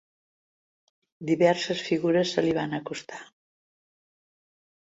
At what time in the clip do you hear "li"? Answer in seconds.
2.47-2.57